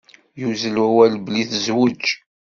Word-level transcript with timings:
Yuzzel 0.39 0.75
wawal 0.81 1.13
belli 1.25 1.43
tezweǧ. 1.49 2.03